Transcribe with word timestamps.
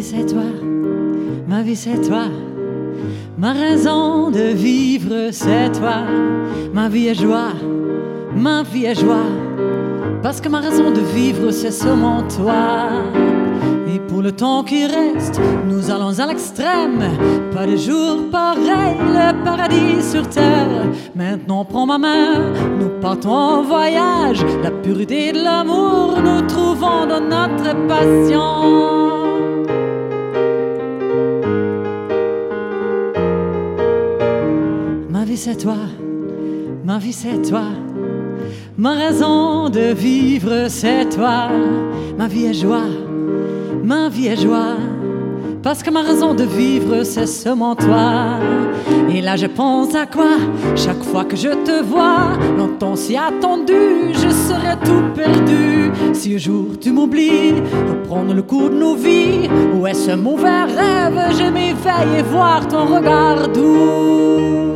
vie 0.00 0.06
c'est 0.16 0.32
toi, 0.32 0.44
ma 1.46 1.62
vie 1.62 1.76
c'est 1.76 2.00
toi. 2.08 2.24
Ma 3.36 3.52
raison 3.52 4.30
de 4.30 4.52
vivre 4.54 5.28
c'est 5.30 5.70
toi. 5.72 6.04
Ma 6.72 6.88
vie 6.88 7.08
est 7.08 7.14
joie, 7.14 7.52
ma 8.34 8.62
vie 8.62 8.86
est 8.86 8.98
joie. 8.98 9.28
Parce 10.22 10.40
que 10.40 10.48
ma 10.48 10.60
raison 10.60 10.90
de 10.90 11.00
vivre 11.00 11.50
c'est 11.50 11.70
seulement 11.70 12.22
toi. 12.34 12.88
Et 13.92 13.98
pour 13.98 14.22
le 14.22 14.32
temps 14.32 14.62
qui 14.64 14.86
reste, 14.86 15.38
nous 15.68 15.90
allons 15.90 16.18
à 16.18 16.26
l'extrême. 16.26 17.02
Pas 17.52 17.66
de 17.66 17.76
jour 17.76 18.30
pareil, 18.32 18.96
le 19.18 19.44
paradis 19.44 20.02
sur 20.02 20.26
terre. 20.28 20.86
Maintenant 21.14 21.66
prends 21.66 21.84
ma 21.84 21.98
main, 21.98 22.52
nous 22.80 22.90
partons 23.02 23.38
en 23.58 23.62
voyage. 23.62 24.42
La 24.62 24.70
pureté 24.70 25.32
de 25.32 25.42
l'amour, 25.44 26.14
nous 26.24 26.40
trouvons 26.46 27.06
dans 27.06 27.20
notre 27.20 27.86
passion. 27.86 29.29
Vie 35.30 35.36
c'est 35.36 35.54
toi, 35.54 35.76
ma 36.84 36.98
vie 36.98 37.12
c'est 37.12 37.40
toi. 37.48 37.66
Ma 38.76 38.94
raison 38.94 39.68
de 39.68 39.92
vivre 39.92 40.66
c'est 40.68 41.08
toi. 41.08 41.50
Ma 42.18 42.26
vie 42.26 42.46
est 42.46 42.54
joie 42.54 42.88
ma 43.84 44.08
vie 44.08 44.28
est 44.28 44.36
joie. 44.36 44.76
Parce 45.62 45.82
que 45.82 45.90
ma 45.90 46.02
raison 46.02 46.32
de 46.34 46.44
vivre, 46.44 47.02
c'est 47.02 47.26
seulement 47.26 47.74
toi. 47.76 48.38
Et 49.12 49.20
là, 49.20 49.36
je 49.36 49.46
pense 49.46 49.94
à 49.94 50.06
quoi? 50.06 50.36
Chaque 50.74 51.02
fois 51.02 51.24
que 51.24 51.36
je 51.36 51.48
te 51.48 51.82
vois, 51.82 52.32
longtemps 52.56 52.96
si 52.96 53.16
attendu, 53.16 54.12
je 54.14 54.30
serais 54.30 54.76
tout 54.84 55.04
perdu. 55.14 55.90
Si 56.14 56.34
un 56.34 56.38
jour 56.38 56.66
tu 56.80 56.92
m'oublies, 56.92 57.54
reprendre 57.88 58.32
le 58.32 58.42
cours 58.42 58.70
de 58.70 58.76
nos 58.76 58.94
vies, 58.94 59.50
ou 59.74 59.86
est-ce 59.86 60.12
mauvais 60.12 60.64
rêve? 60.64 61.20
Je 61.38 61.50
m'éveille 61.50 62.20
et 62.20 62.22
voir 62.22 62.66
ton 62.66 62.86
regard 62.86 63.48
doux. 63.48 64.69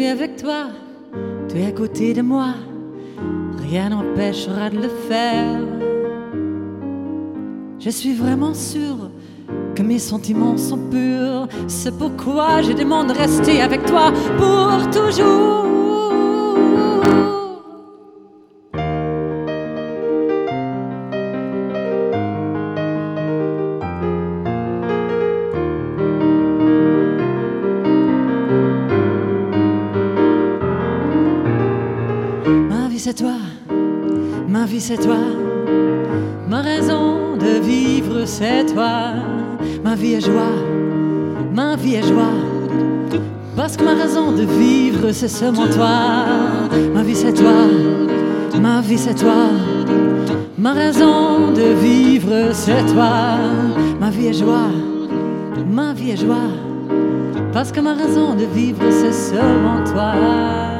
Avec 0.00 0.36
toi, 0.36 0.68
tu 1.48 1.58
es 1.58 1.66
à 1.66 1.72
côté 1.72 2.14
de 2.14 2.22
moi, 2.22 2.54
rien 3.68 3.90
n'empêchera 3.90 4.70
de 4.70 4.76
le 4.76 4.88
faire. 4.88 5.60
Je 7.78 7.90
suis 7.90 8.14
vraiment 8.14 8.54
sûre 8.54 9.10
que 9.74 9.82
mes 9.82 9.98
sentiments 9.98 10.56
sont 10.56 10.78
purs, 10.90 11.46
c'est 11.68 11.96
pourquoi 11.96 12.62
je 12.62 12.72
demande 12.72 13.08
de 13.08 13.14
rester 13.14 13.60
avec 13.60 13.84
toi 13.84 14.12
pour 14.38 14.90
toujours. 14.90 15.81
Vie 32.92 32.98
c'est 32.98 33.14
toi, 33.14 33.38
ma 34.48 34.66
vie 34.66 34.80
c'est 34.80 34.98
toi, 34.98 35.16
ma 36.46 36.60
raison 36.60 37.38
de 37.38 37.58
vivre 37.64 38.26
c'est 38.26 38.66
toi, 38.66 39.14
ma 39.82 39.94
vie 39.94 40.12
est 40.12 40.20
joie, 40.20 40.52
ma 41.54 41.74
vie 41.74 41.94
est 41.94 42.06
joie, 42.06 42.36
parce 43.56 43.78
que 43.78 43.84
ma 43.84 43.94
raison 43.94 44.32
de 44.32 44.42
vivre 44.42 45.10
c'est 45.12 45.28
seulement 45.28 45.68
toi, 45.68 46.26
ma 46.92 47.02
vie 47.02 47.16
c'est 47.16 47.32
toi, 47.32 47.64
ma 48.60 48.82
vie 48.82 48.98
c'est 48.98 49.14
toi, 49.14 49.46
ma 50.58 50.72
raison 50.72 51.50
de 51.50 51.72
vivre 51.80 52.50
c'est 52.52 52.84
toi, 52.92 53.38
ma 54.00 54.10
vie 54.10 54.26
est 54.26 54.34
joie, 54.34 54.68
ma 55.66 55.94
vie 55.94 56.10
est 56.10 56.18
joie, 56.18 56.50
parce 57.54 57.72
que 57.72 57.80
ma 57.80 57.94
raison 57.94 58.34
de 58.34 58.44
vivre 58.44 58.84
c'est 58.90 59.14
seulement 59.14 59.82
toi. 59.82 60.71